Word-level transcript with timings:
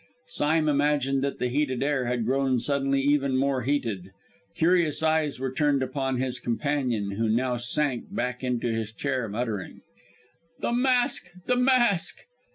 Sime 0.25 0.67
imagined 0.67 1.23
that 1.23 1.37
the 1.37 1.47
heated 1.49 1.83
air 1.83 2.05
had 2.05 2.25
grown 2.25 2.57
suddenly 2.59 3.01
even 3.03 3.37
more 3.37 3.61
heated. 3.61 4.09
Curious 4.55 5.03
eyes 5.03 5.39
were 5.39 5.53
turned 5.53 5.83
upon, 5.83 6.17
his 6.19 6.39
companion, 6.39 7.11
who 7.11 7.29
now 7.29 7.57
sank 7.57 8.05
back 8.11 8.43
into 8.43 8.69
his 8.73 8.91
chair, 8.91 9.29
muttering: 9.29 9.81
"The 10.59 10.71
Mask, 10.71 11.29
the 11.45 11.55
Mask!" 11.55 12.17